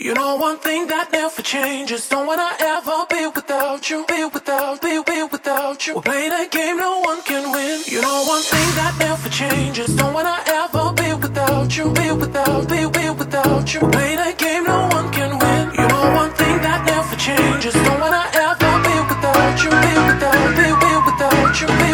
You 0.00 0.14
know 0.14 0.36
one 0.36 0.56
thing 0.56 0.86
that 0.86 1.12
never 1.12 1.42
changes. 1.42 2.08
Don't 2.08 2.26
wanna 2.26 2.48
ever 2.58 3.04
be 3.10 3.26
without 3.36 3.90
you. 3.90 4.06
Be 4.08 4.24
without, 4.32 4.80
be, 4.80 4.96
be 5.04 5.22
without 5.30 5.86
you. 5.86 5.96
We're 5.96 6.00
playing 6.00 6.32
a 6.32 6.48
game 6.48 6.78
no 6.78 7.00
one 7.00 7.20
can 7.20 7.52
win. 7.52 7.82
You 7.84 8.00
know 8.00 8.24
one 8.24 8.40
thing 8.40 8.68
that 8.80 8.96
never 8.98 9.28
changes. 9.28 9.94
Don't 9.96 10.14
wanna 10.14 10.38
ever 10.46 10.94
be 10.96 11.12
without 11.12 11.76
you. 11.76 11.92
Be 11.92 12.12
without, 12.12 12.66
be, 12.66 12.88
be 12.88 13.10
without 13.10 13.74
you. 13.74 13.80
We're 13.82 13.90
playing 13.90 14.20
a 14.20 14.32
game 14.32 14.64
no 14.64 14.88
one 14.88 15.12
can 15.12 15.36
win. 15.36 15.64
You 15.76 15.86
know 15.92 16.06
one 16.16 16.32
thing 16.32 16.56
that 16.64 16.80
never 16.86 17.16
changes. 17.20 17.74
Don't 17.74 18.00
wanna 18.00 18.24
ever 18.40 18.72
be 18.80 18.96
without 19.04 19.56
you. 19.60 19.68
Be 19.84 19.92
without, 20.08 20.48
be, 20.56 20.68
be 20.80 20.92
without 21.04 21.52
you. 21.60 21.68
Be 21.76 21.89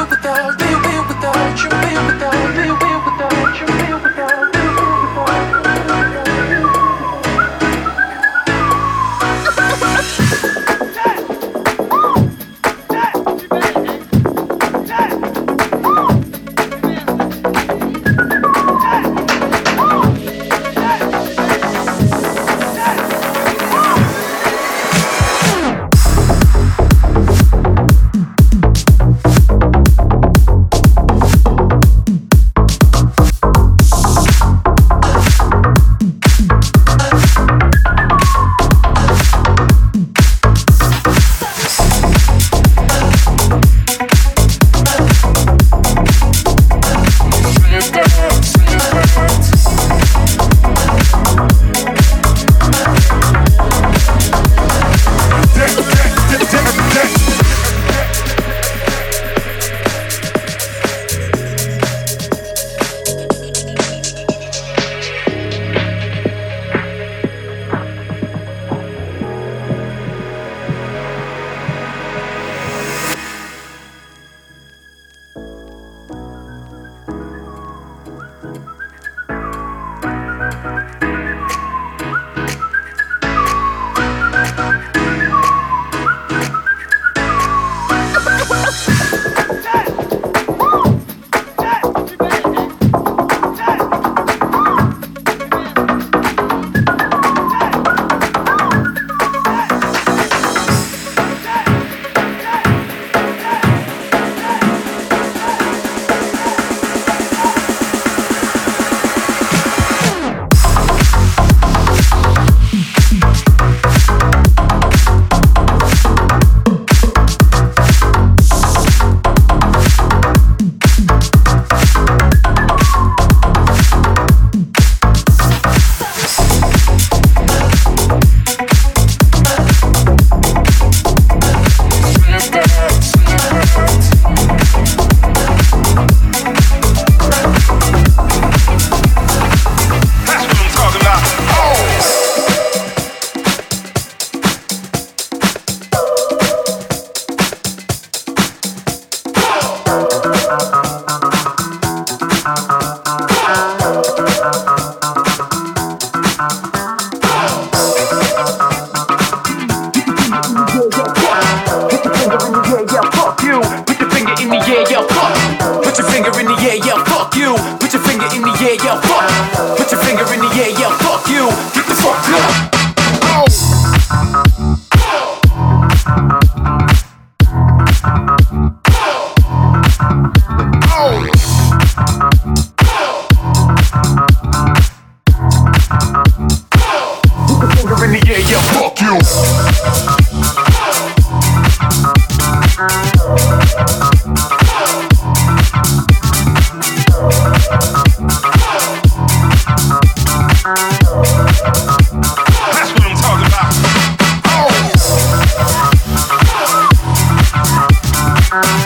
아. 208.57 208.86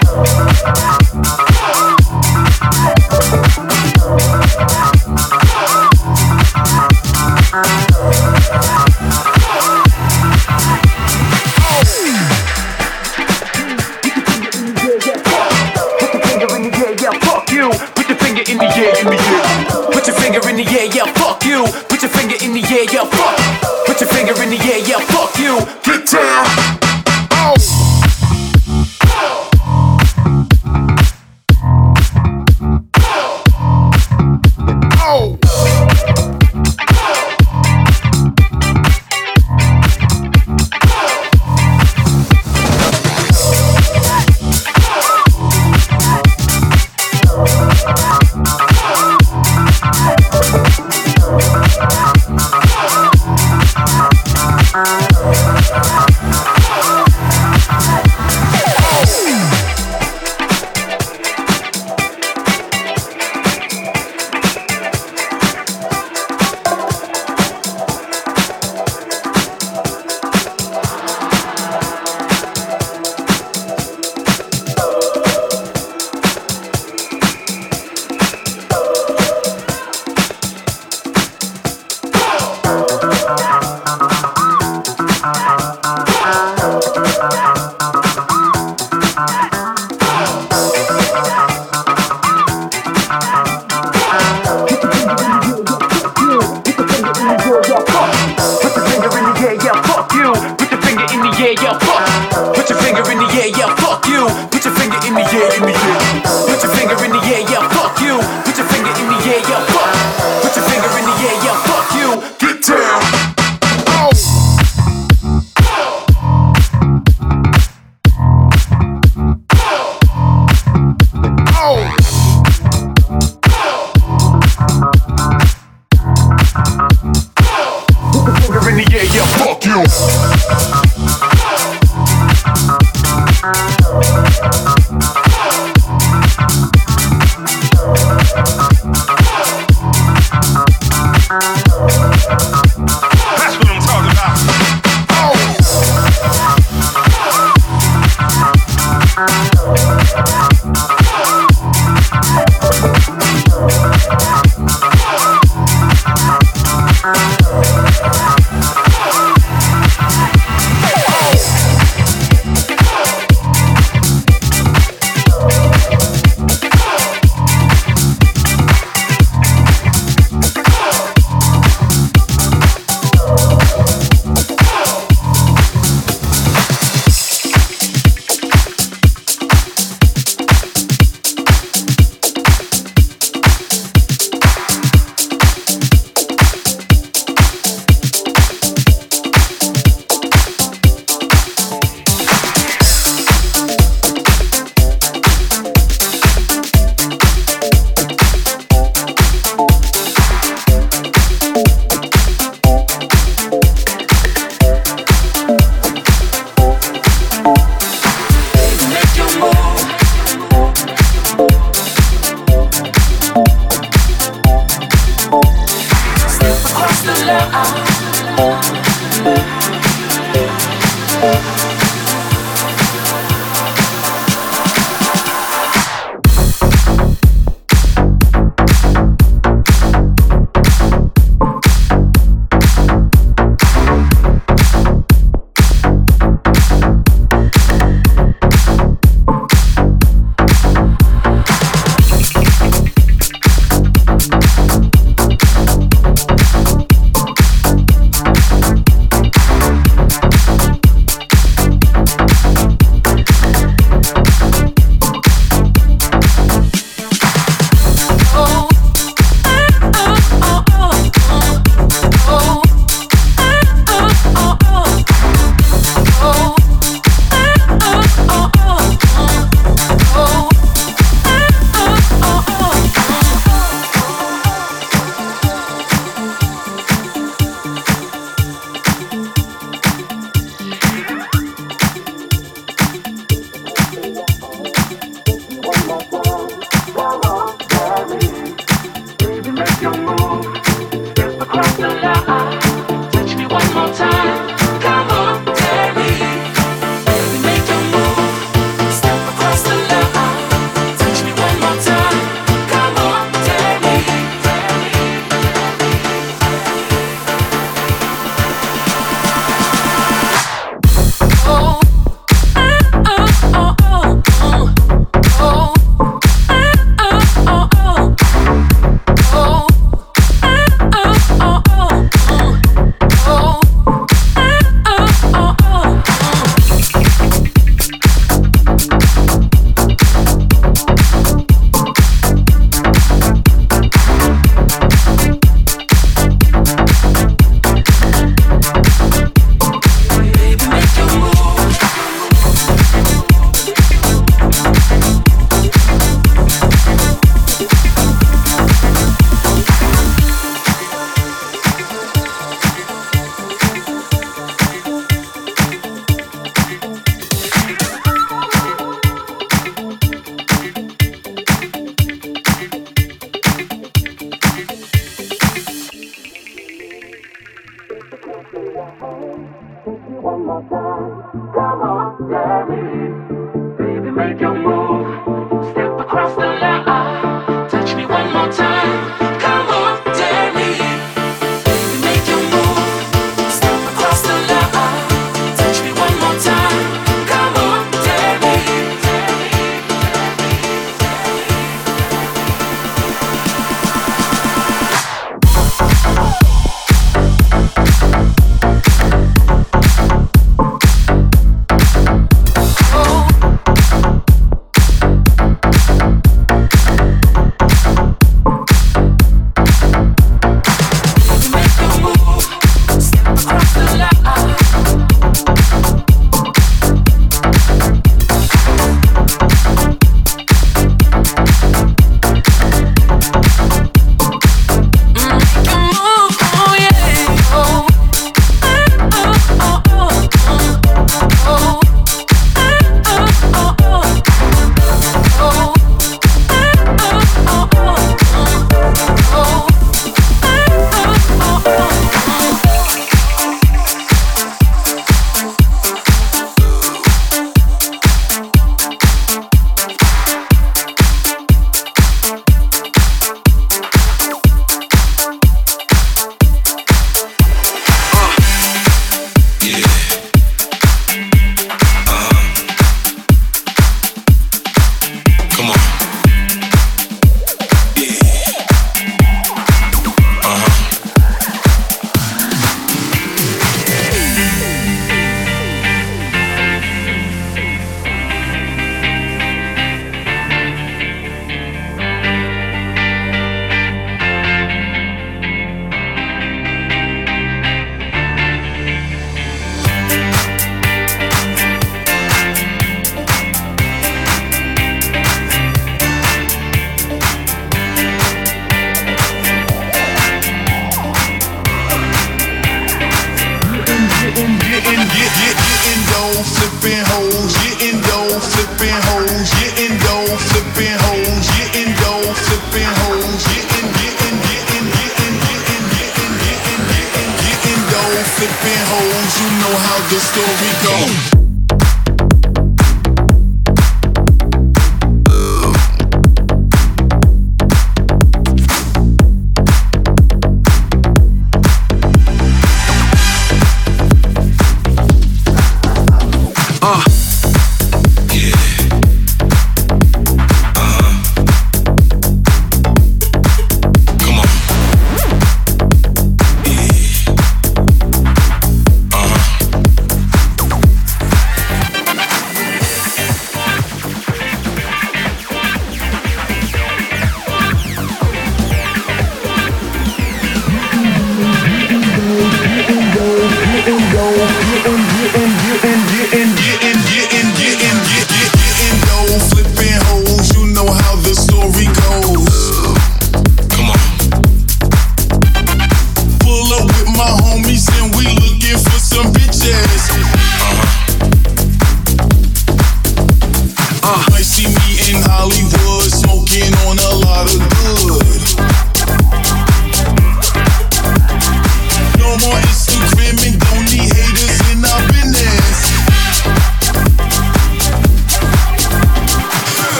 sakin 586.50 586.74
onalar 586.86 587.46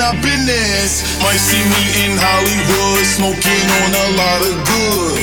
up 0.00 0.16
in 0.16 0.46
this. 0.46 1.04
Might 1.22 1.38
see 1.38 1.60
me 1.60 1.82
in 2.04 2.16
Hollywood 2.16 3.04
smoking 3.04 3.66
on 3.80 3.90
a 3.92 4.06
lot 4.16 4.40
of 4.40 4.56
good. 4.64 5.20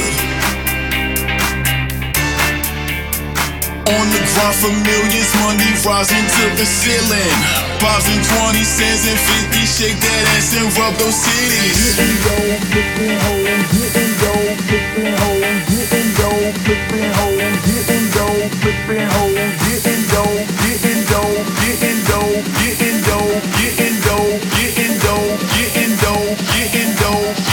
On 3.90 4.06
the 4.14 4.22
ground 4.34 4.56
for 4.62 4.74
millions, 4.86 5.32
money 5.42 5.72
rising 5.84 6.26
to 6.38 6.44
the 6.56 6.66
ceiling. 6.66 7.67
Bobs 7.80 8.10
and 8.10 8.24
20 8.24 8.64
cents 8.64 9.06
and 9.06 9.20
50, 9.54 9.66
shake 9.66 10.00
that 10.02 10.24
ass 10.34 10.56
and 10.58 10.66
rub 10.78 10.94
those 10.98 11.14
cities. 11.14 11.94
Getting 11.94 12.18
dope, 12.26 12.58
flipping 12.74 13.18
hoes, 13.22 13.46
getting 13.70 14.14
dope, 14.18 14.58
flipping 14.66 15.14
hoes, 15.14 15.62
getting 15.70 16.10
dope, 16.18 16.58
flipping 16.66 17.12
hoes, 17.14 17.38
getting 17.70 18.08
dope, 18.18 18.50
flipping 18.62 19.08
hoes, 19.14 19.54
getting 19.62 20.04
dope, 20.10 20.42
getting 20.66 21.02
dope, 21.06 21.46
getting 21.62 22.02
dope, 22.10 22.34
getting 22.42 22.98
dope, 23.06 23.46
getting 23.62 23.98
dope, 24.02 24.42
getting 24.58 24.96
dope, 24.98 25.38
getting 25.54 25.94
dope, 26.02 26.38
getting 26.50 26.92
dope. 26.98 27.47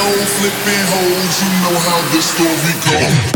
no 0.00 0.24
flipping 0.24 0.84
hoes, 0.92 1.42
you 1.42 1.50
know 1.60 1.76
how 1.78 2.00
this 2.12 2.30
story 2.32 2.74
goes. 2.88 3.29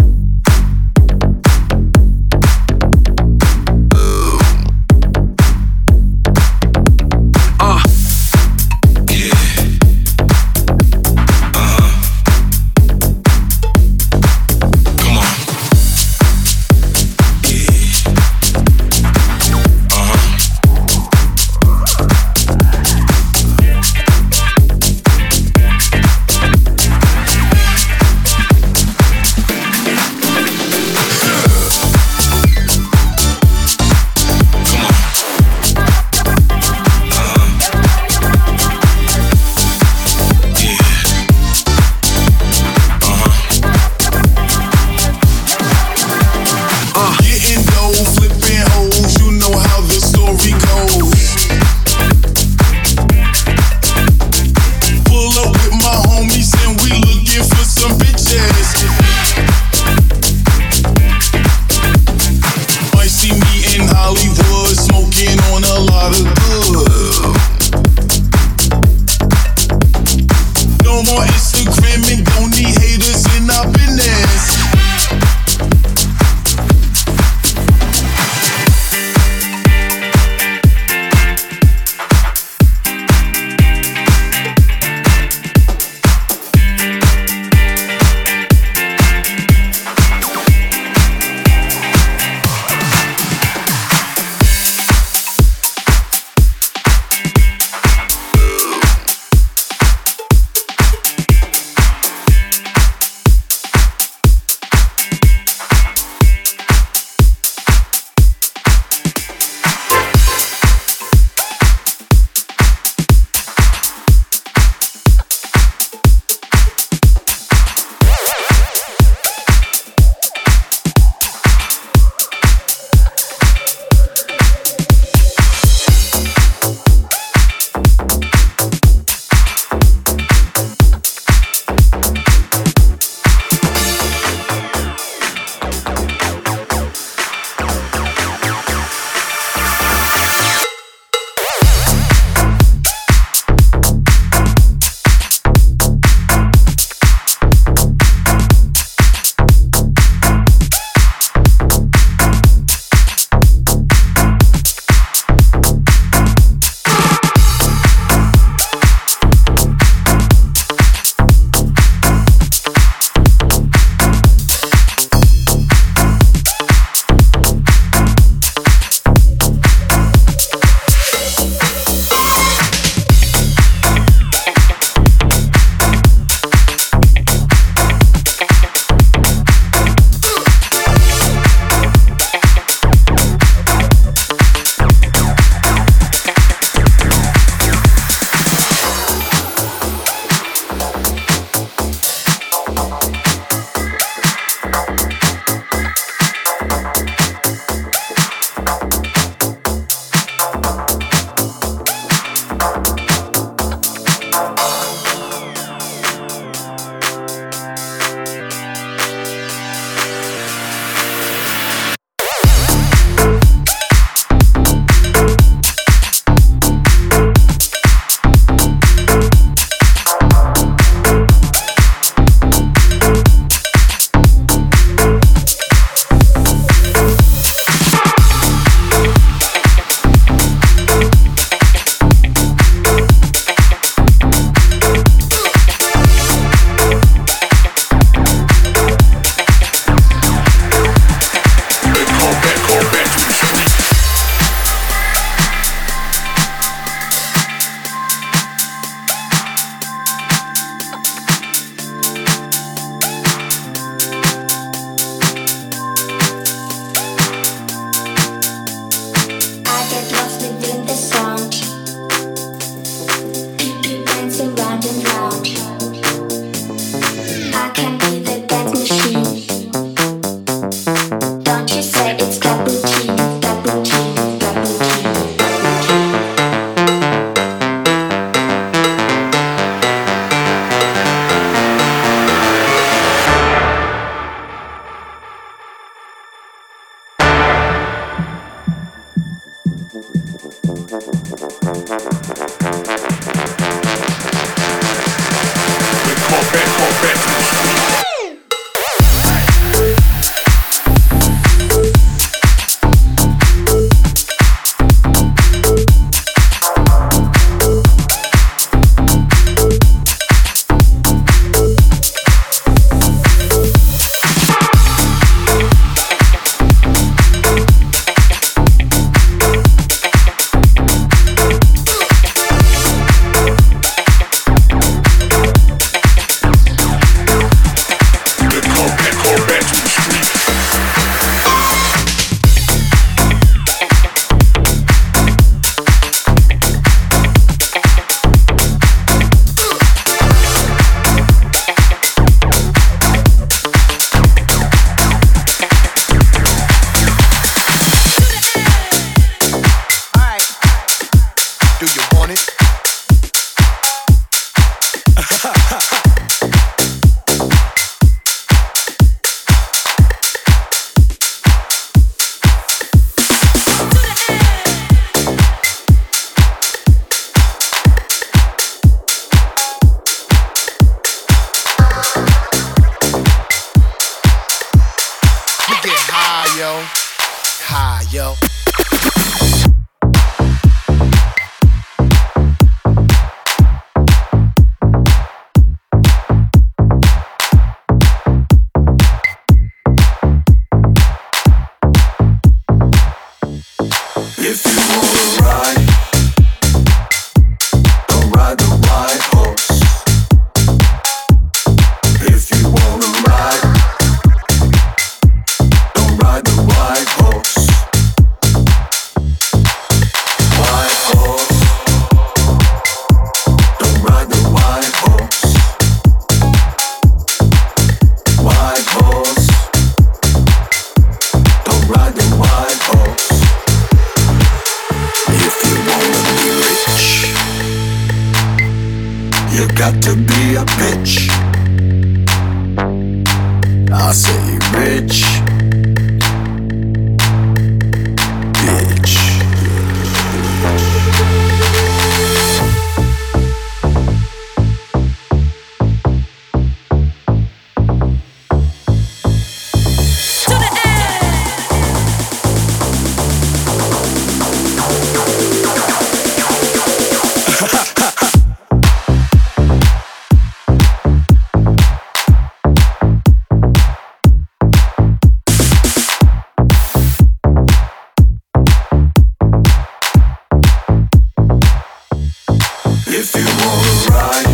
if 473.16 473.33
you 473.37 473.44
wanna 473.44 474.11
ride. 474.11 474.53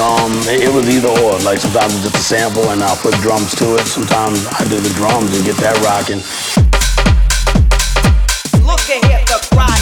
Um, 0.00 0.32
it, 0.48 0.72
was 0.72 0.88
either 0.88 1.08
or. 1.08 1.38
Like 1.40 1.58
sometimes 1.58 1.94
it's 1.94 2.04
just 2.04 2.16
a 2.16 2.18
sample 2.18 2.70
and 2.70 2.82
I'll 2.82 2.96
put 2.96 3.12
drums 3.20 3.54
to 3.56 3.76
it. 3.76 3.86
Sometimes 3.86 4.46
I 4.46 4.64
do 4.64 4.80
the 4.80 4.88
drums 4.94 5.36
and 5.36 5.44
get 5.44 5.56
that 5.56 5.76
rocking. 5.84 6.24
Look 8.64 8.88
at 8.88 9.26
the 9.26 9.38
crowd. 9.52 9.81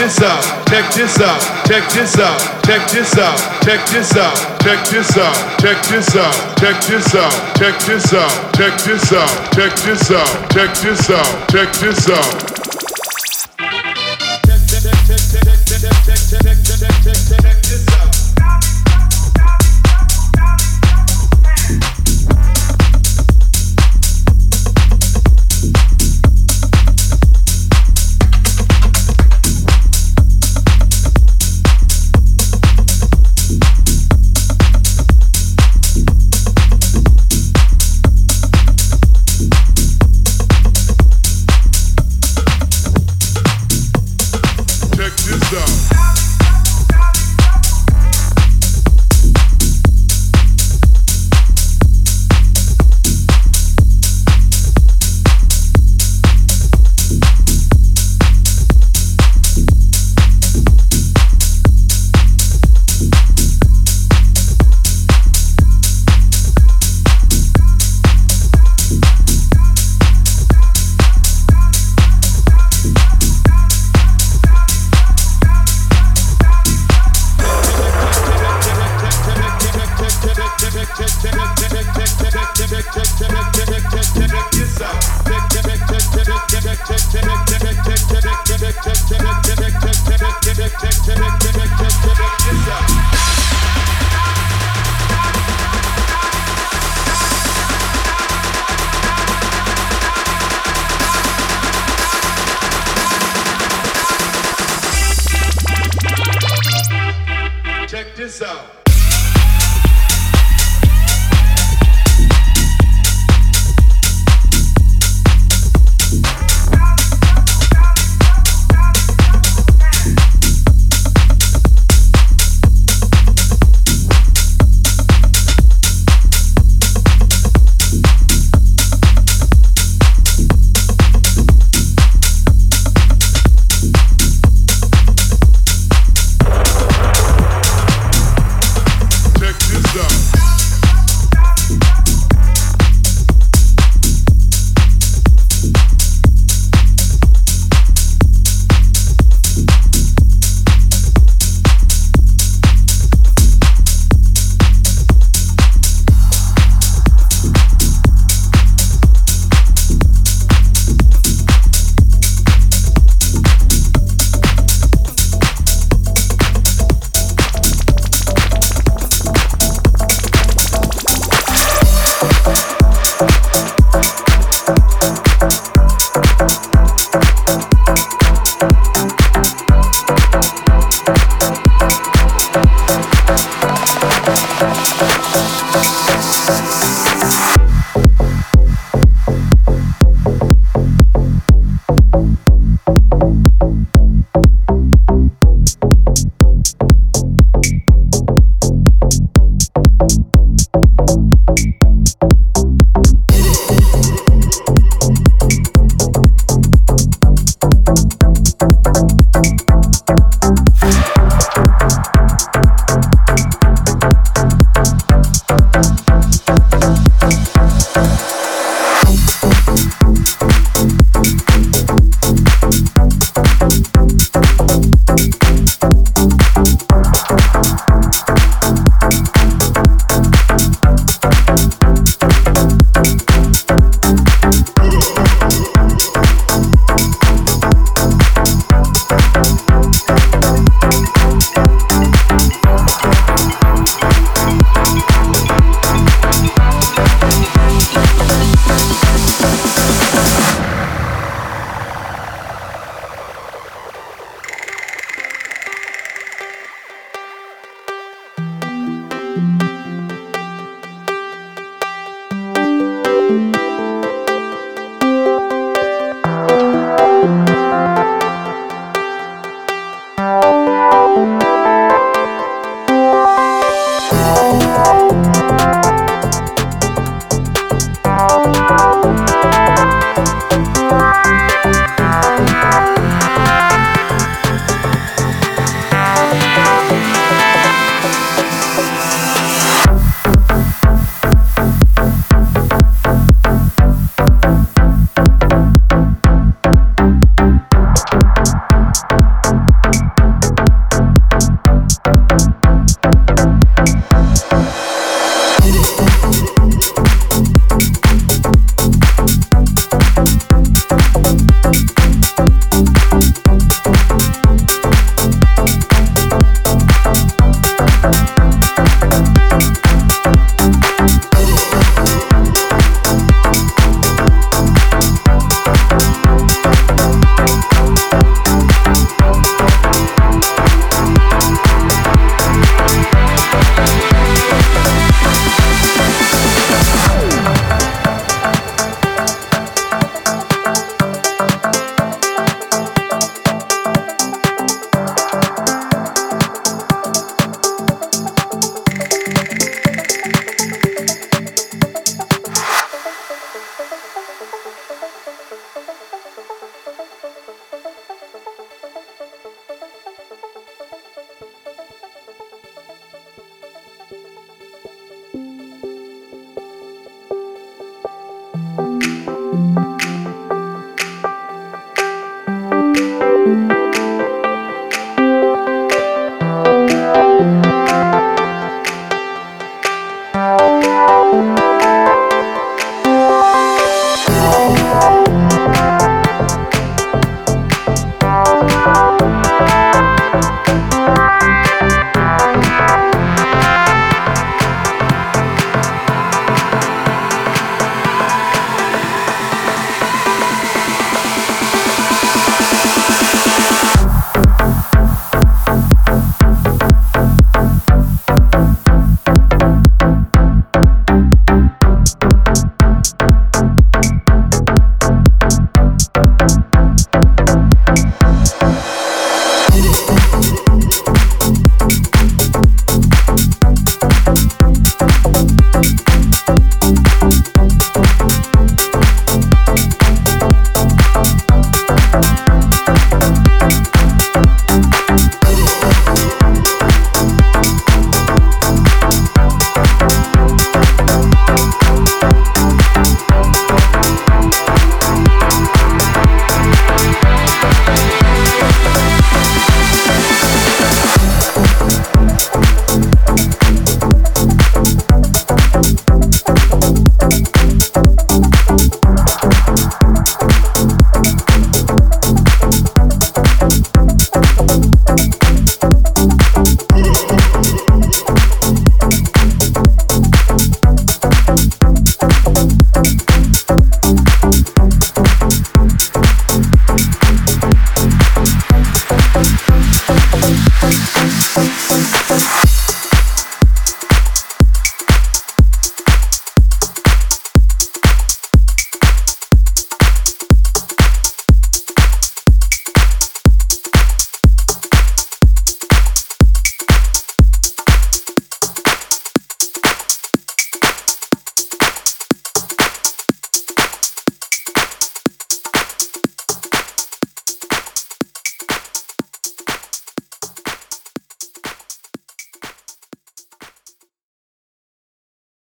This 0.00 0.22
out, 0.22 0.42
check 0.66 0.90
this 0.94 1.20
out, 1.20 1.40
check 1.66 1.84
this 1.92 2.18
out, 2.18 2.40
check 2.64 2.88
this 2.90 3.18
out, 3.18 3.36
check 3.62 3.86
this 3.90 4.16
out, 4.16 4.34
check 4.62 4.80
this 4.88 5.18
out, 5.18 5.36
check 5.60 5.82
this 5.90 6.16
out, 6.16 6.48
check 6.58 6.80
this 6.88 7.14
out, 7.14 7.54
check 7.58 7.76
this 7.84 8.14
out, 8.14 8.40
check 8.56 8.80
this 8.80 9.12
out, 9.12 9.52
check 9.52 9.76
this 9.76 10.10
out, 10.10 10.50
check 10.50 10.74
this 10.80 11.10
out, 11.10 11.48
check 11.50 11.72
this 11.74 12.08
out. 12.08 12.49